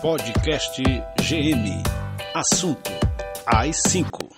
[0.00, 1.82] Podcast GM.
[2.32, 2.88] Assunto
[3.44, 4.30] AI5.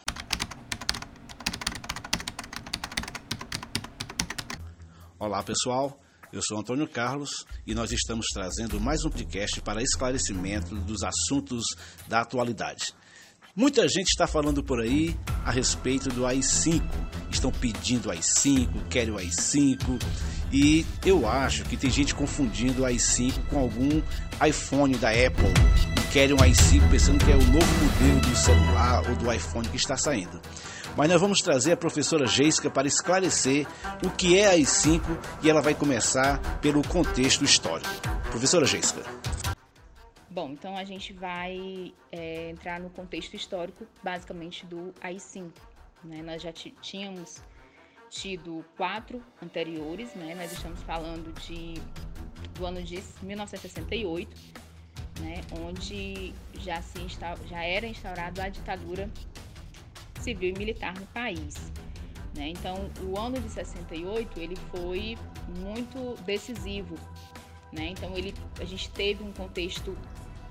[5.18, 6.00] Olá pessoal,
[6.32, 11.66] eu sou Antônio Carlos e nós estamos trazendo mais um podcast para esclarecimento dos assuntos
[12.08, 12.94] da atualidade.
[13.60, 15.14] Muita gente está falando por aí
[15.44, 16.82] a respeito do AI5.
[17.30, 20.00] Estão pedindo AI5, querem o AI5.
[20.50, 24.00] E eu acho que tem gente confundindo o AI5 com algum
[24.48, 25.52] iPhone da Apple.
[26.10, 29.76] Querem um AI5 pensando que é o novo modelo do celular ou do iPhone que
[29.76, 30.40] está saindo.
[30.96, 33.66] Mas nós vamos trazer a professora Geisca para esclarecer
[34.02, 35.02] o que é AI5
[35.42, 37.90] e ela vai começar pelo contexto histórico.
[38.30, 39.02] Professora Geisca.
[40.30, 45.50] Bom, então a gente vai é, entrar no contexto histórico, basicamente, do AI-5.
[46.04, 46.22] Né?
[46.22, 47.42] Nós já tínhamos
[48.08, 50.34] tido quatro anteriores, né?
[50.36, 51.74] Nós estamos falando de,
[52.54, 54.36] do ano de 1968,
[55.20, 55.40] né?
[55.66, 56.98] Onde já, se
[57.48, 59.10] já era instaurada a ditadura
[60.20, 61.72] civil e militar no país.
[62.36, 62.48] Né?
[62.50, 65.18] Então, o ano de 68 ele foi
[65.58, 66.96] muito decisivo.
[67.72, 67.88] Né?
[67.88, 69.96] Então, ele, a gente teve um contexto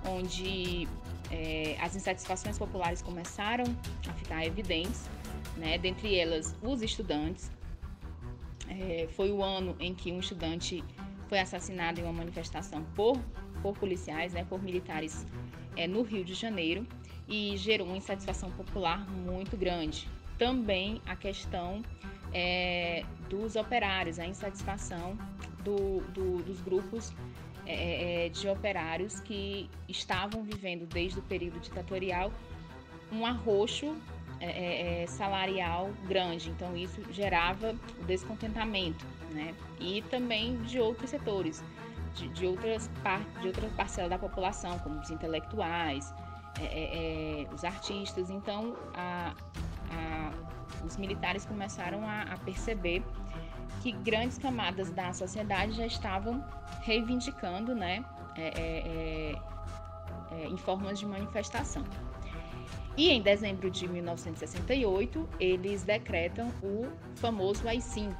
[0.05, 0.87] onde
[1.31, 3.65] é, as insatisfações populares começaram
[4.07, 5.09] a ficar evidentes,
[5.57, 5.77] né?
[5.77, 7.51] dentre elas os estudantes.
[8.67, 10.83] É, foi o ano em que um estudante
[11.27, 13.17] foi assassinado em uma manifestação por,
[13.61, 14.45] por policiais, né?
[14.47, 15.25] por militares
[15.75, 16.85] é, no Rio de Janeiro
[17.27, 20.07] e gerou uma insatisfação popular muito grande.
[20.37, 21.83] Também a questão
[22.33, 25.17] é, dos operários, a insatisfação
[25.63, 27.13] do, do, dos grupos
[27.69, 32.33] é, é, é, de operários que estavam vivendo desde o período ditatorial
[33.11, 33.95] um arroxo
[34.39, 36.49] é, é, é, salarial grande.
[36.49, 39.53] Então isso gerava o descontentamento, né?
[39.79, 41.63] E também de outros setores,
[42.15, 46.11] de, de outras partes, de outra parcela da população, como os intelectuais,
[47.53, 48.31] os artistas.
[48.31, 49.35] Então a,
[49.91, 50.31] a,
[50.83, 53.03] os militares começaram a, a perceber
[53.81, 56.43] que grandes camadas da sociedade já estavam
[56.81, 58.03] reivindicando, né,
[58.35, 59.35] é, é, é,
[60.31, 61.83] é, em formas de manifestação.
[62.97, 68.13] E em dezembro de 1968, eles decretam o famoso AI-5,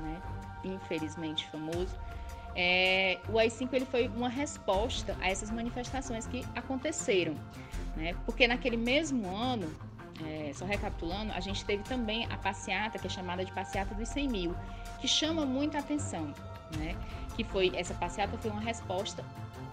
[0.00, 0.22] né,
[0.64, 1.96] infelizmente famoso.
[2.56, 7.34] É, o AI-5 ele foi uma resposta a essas manifestações que aconteceram,
[7.96, 9.70] né, porque naquele mesmo ano
[10.26, 14.08] é, só recapitulando, a gente teve também a passeata, que é chamada de passeata dos
[14.08, 14.56] 100 mil,
[15.00, 16.34] que chama muita atenção,
[16.76, 16.96] né?
[17.36, 19.24] Que foi, essa passeata foi uma resposta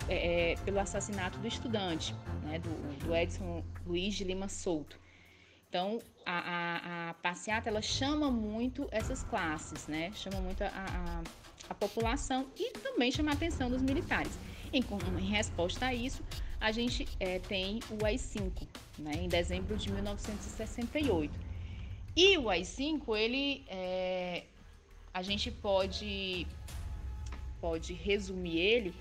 [0.08, 2.14] é, é, pelo assassinato do estudante,
[2.44, 2.60] né?
[2.60, 5.00] Do, do Edson Luiz de Lima Souto.
[5.68, 10.12] Então, a, a, a, passeata, ela chama muito essas classes, né?
[10.14, 11.24] Chama muito a, a,
[11.70, 14.38] a população e também chama a atenção dos militares.
[14.74, 14.84] Em,
[15.20, 16.24] em resposta a isso,
[16.60, 18.68] a gente é, tem o AI-5,
[19.00, 21.34] né, em dezembro de 1968.
[22.16, 24.44] E o AI-5, ele, é,
[25.14, 26.48] a gente pode,
[27.60, 28.94] pode resumir ele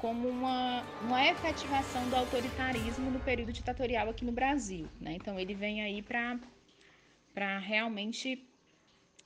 [0.00, 4.88] como uma, uma efetivação do autoritarismo no período ditatorial aqui no Brasil.
[5.00, 5.14] Né?
[5.14, 8.42] Então, ele vem aí para realmente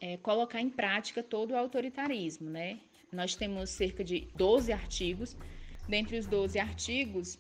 [0.01, 2.51] é, colocar em prática todo o autoritarismo.
[2.51, 2.79] Né?
[3.13, 5.37] Nós temos cerca de 12 artigos.
[5.89, 7.39] Dentre os 12 artigos,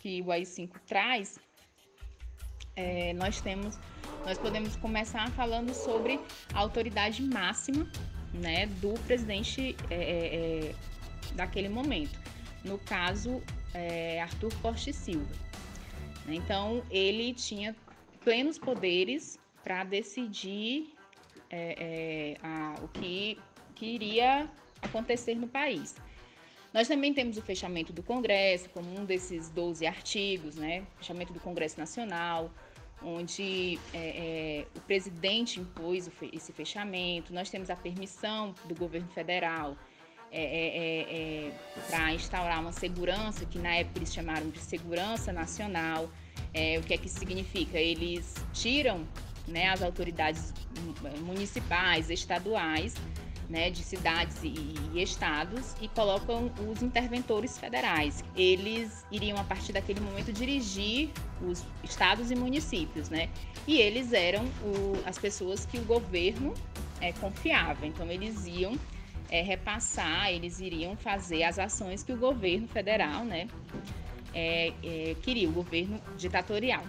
[0.00, 1.38] que o AI-5 traz,
[2.76, 3.78] é, nós temos,
[4.24, 6.20] nós podemos começar falando sobre
[6.54, 7.90] a autoridade máxima,
[8.32, 10.74] né, do presidente é, é, é
[11.34, 12.18] daquele momento.
[12.64, 13.42] No caso,
[13.74, 15.34] é, Arthur Costa Silva.
[16.28, 17.74] Então, ele tinha
[18.22, 20.94] plenos poderes para decidir
[21.50, 23.38] é, a, o que,
[23.74, 24.48] que iria
[24.82, 25.96] acontecer no país.
[26.72, 30.86] Nós também temos o fechamento do Congresso, como um desses 12 artigos, né?
[30.98, 32.50] Fechamento do Congresso Nacional,
[33.02, 37.32] onde é, é, o presidente impôs esse fechamento.
[37.32, 39.76] Nós temos a permissão do governo federal
[40.32, 41.52] é, é, é, é
[41.88, 46.08] para instaurar uma segurança, que na época eles chamaram de segurança nacional.
[46.78, 47.78] o que é que significa?
[47.78, 49.04] Eles tiram
[49.48, 50.54] né, as autoridades
[51.22, 52.94] municipais, estaduais,
[53.50, 54.54] né, de cidades e,
[54.94, 58.22] e, estados e colocam os interventores federais.
[58.36, 61.10] Eles iriam, a partir daquele momento, dirigir
[61.42, 63.28] os estados e municípios, né?
[63.66, 66.54] E eles eram o, as pessoas que o governo
[67.00, 67.84] é, confiava.
[67.86, 68.78] Então, eles iam
[69.28, 73.48] é, repassar, eles iriam fazer as ações que o governo federal, né,
[74.32, 76.84] é, é queria, o governo ditatorial.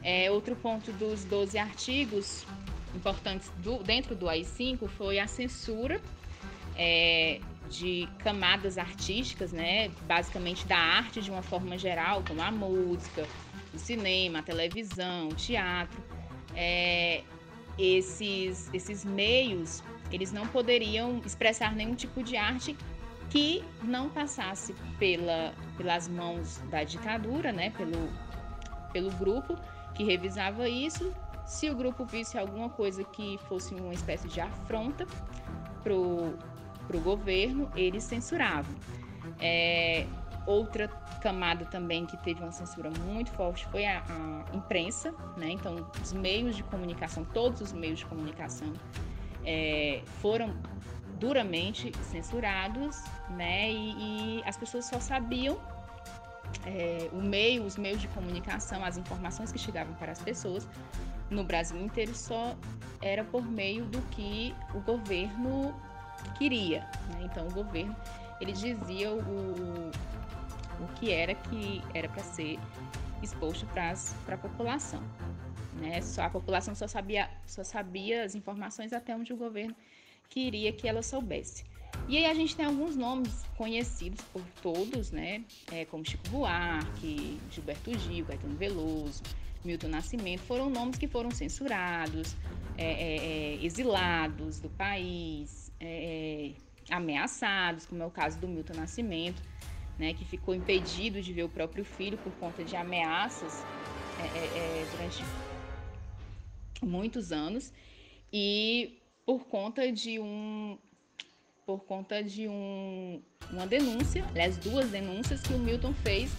[0.00, 2.46] É, outro ponto dos 12 artigos
[2.98, 6.00] importantes do, dentro do AI-5 foi a censura
[6.76, 7.40] é,
[7.70, 9.88] de camadas artísticas, né?
[10.06, 13.26] Basicamente da arte de uma forma geral, como a música,
[13.72, 16.02] o cinema, a televisão, o teatro.
[16.54, 17.22] É,
[17.78, 22.76] esses, esses meios, eles não poderiam expressar nenhum tipo de arte
[23.30, 27.70] que não passasse pela, pelas mãos da ditadura, né?
[27.70, 28.08] Pelo,
[28.92, 29.56] pelo grupo
[29.94, 31.12] que revisava isso.
[31.48, 35.06] Se o grupo visse alguma coisa que fosse uma espécie de afronta
[35.82, 38.74] para o governo, eles censuravam.
[39.40, 40.06] É,
[40.46, 40.88] outra
[41.22, 45.52] camada também que teve uma censura muito forte foi a, a, imprensa, né?
[45.52, 48.70] Então, os meios de comunicação, todos os meios de comunicação
[49.42, 50.54] é, foram
[51.18, 53.72] duramente censurados, né?
[53.72, 55.58] E, e as pessoas só sabiam
[56.66, 60.68] é, o meio, os meios de comunicação, as informações que chegavam para as pessoas
[61.30, 62.56] no Brasil inteiro só
[63.02, 65.74] era por meio do que o governo
[66.36, 66.80] queria.
[67.10, 67.22] Né?
[67.24, 67.94] Então o governo
[68.40, 69.90] ele dizia o,
[70.80, 72.58] o que era que era para ser
[73.22, 73.94] exposto para
[74.34, 75.02] a população.
[75.74, 76.00] Né?
[76.00, 79.74] Só, a população só sabia, só sabia as informações até onde o governo
[80.28, 81.64] queria que ela soubesse.
[82.06, 85.44] E aí a gente tem alguns nomes conhecidos por todos, né?
[85.72, 89.22] É, como Chico Buarque, Gilberto Gil, Caetano Veloso,
[89.64, 92.36] Milton Nascimento, foram nomes que foram censurados,
[92.76, 96.54] é, é, é exilados do país, é,
[96.90, 99.42] é, ameaçados, como é o caso do Milton Nascimento,
[99.98, 103.64] né, que ficou impedido de ver o próprio filho por conta de ameaças
[104.92, 105.22] durante
[106.82, 107.72] muitos anos.
[108.32, 110.78] E por conta de um
[111.68, 113.20] por conta de um,
[113.50, 116.32] uma denúncia, aliás, duas denúncias que o Milton fez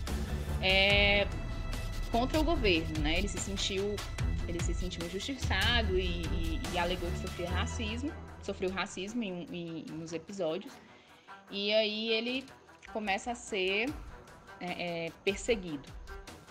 [0.60, 1.28] é,
[2.12, 3.20] contra o governo, né?
[3.20, 3.96] Ele se sentiu
[4.48, 8.12] ele se sentiu injustiçado e, e, e alegou que sofria racismo
[8.42, 10.74] sofreu racismo em, em, nos episódios.
[11.52, 12.44] E aí ele
[12.92, 13.94] começa a ser
[14.60, 15.88] é, é, perseguido.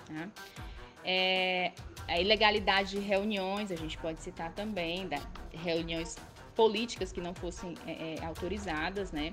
[0.07, 0.29] Tá?
[1.05, 1.73] É,
[2.07, 5.19] a ilegalidade de reuniões, a gente pode citar também, da,
[5.53, 6.17] reuniões
[6.59, 9.33] políticas que não fossem é, é, autorizadas né,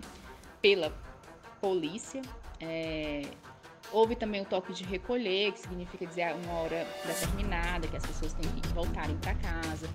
[0.61, 0.93] pela
[1.59, 2.21] polícia.
[2.61, 3.23] É,
[3.91, 8.31] houve também o toque de recolher, que significa dizer uma hora determinada, que as pessoas
[8.33, 9.89] têm que voltarem para casa,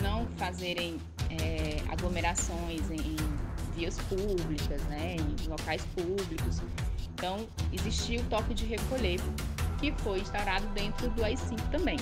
[0.00, 0.98] não fazerem
[1.28, 3.16] é, aglomerações em, em,
[3.74, 6.62] vias públicas, né, em locais públicos.
[7.12, 9.20] Então, existiu o toque de recolher,
[9.78, 11.98] que foi instaurado dentro do AI-5 também.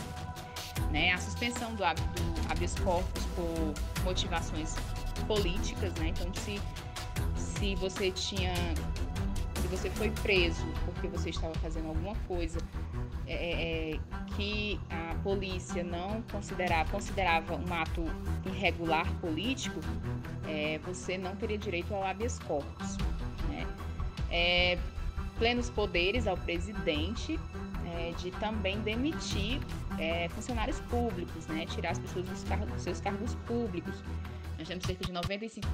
[0.91, 1.13] Né?
[1.13, 4.75] A suspensão do, habeas corpus por motivações
[5.27, 6.09] políticas, né?
[6.09, 6.61] Então, se,
[7.37, 8.55] se você tinha
[9.61, 12.59] se você foi preso porque você estava fazendo alguma coisa
[13.27, 14.01] é, é, é,
[14.35, 18.05] que a polícia não considerava, considerava um ato
[18.47, 19.81] irregular político,
[20.47, 22.97] é, você não teria direito ao habeas corpus.
[23.49, 23.67] Né?
[24.31, 24.79] É,
[25.39, 27.39] plenos poderes ao presidente
[27.95, 29.61] é, de também demitir
[30.31, 31.67] funcionários públicos, né?
[31.67, 34.03] tirar as pessoas dos, dos seus cargos públicos.
[34.59, 35.69] Nós temos cerca de 95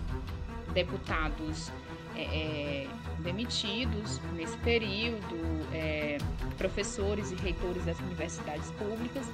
[0.75, 1.71] deputados
[2.17, 2.89] é, é,
[3.21, 5.37] demitidos nesse período,
[5.73, 6.19] é,
[6.57, 9.27] professores e reitores das universidades públicas,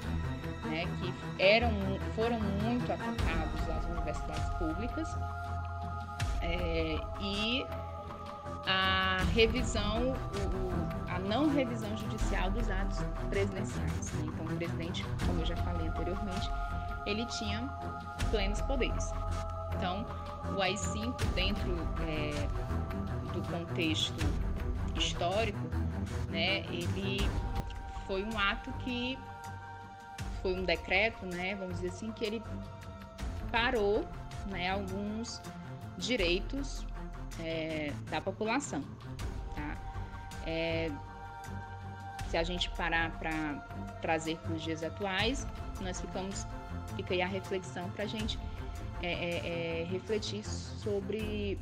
[0.65, 1.71] né, que eram,
[2.15, 5.07] foram muito atacados às universidades públicas,
[6.41, 7.65] é, e
[8.65, 12.99] a revisão, o, a não revisão judicial dos atos
[13.29, 14.11] presidenciais.
[14.13, 14.25] Né?
[14.27, 16.49] Então, o presidente, como eu já falei anteriormente,
[17.05, 17.67] ele tinha
[18.29, 19.11] plenos poderes.
[19.75, 20.05] Então,
[20.55, 22.47] o AI-5, dentro é,
[23.33, 24.23] do contexto
[24.95, 25.59] histórico,
[26.29, 27.19] né, ele
[28.05, 29.17] foi um ato que
[30.41, 32.43] foi um decreto, né, vamos dizer assim, que ele
[33.51, 34.05] parou
[34.47, 35.41] né, alguns
[35.97, 36.85] direitos
[37.39, 38.83] é, da população.
[39.55, 39.77] Tá?
[40.45, 40.91] É,
[42.29, 43.55] se a gente parar para
[44.01, 45.45] trazer para os dias atuais,
[45.81, 46.45] nós ficamos,
[46.95, 48.39] fica aí a reflexão para a gente
[49.01, 51.57] é, é, é, refletir sobre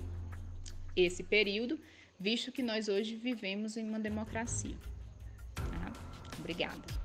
[0.96, 1.80] esse período,
[2.20, 4.76] visto que nós hoje vivemos em uma democracia.
[5.56, 5.92] Tá?
[6.38, 7.00] Obrigada.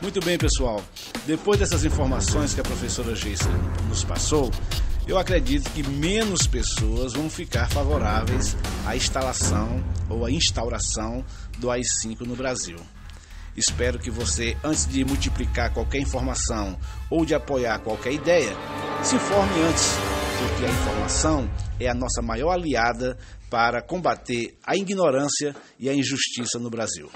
[0.00, 0.82] Muito bem, pessoal.
[1.26, 3.48] Depois dessas informações que a professora Geisa
[3.88, 4.50] nos passou,
[5.06, 8.56] eu acredito que menos pessoas vão ficar favoráveis
[8.86, 11.24] à instalação ou à instauração
[11.58, 12.76] do AI-5 no Brasil.
[13.56, 16.78] Espero que você, antes de multiplicar qualquer informação
[17.10, 18.54] ou de apoiar qualquer ideia,
[19.02, 19.90] se informe antes,
[20.38, 23.18] porque a informação é a nossa maior aliada
[23.50, 27.10] para combater a ignorância e a injustiça no Brasil.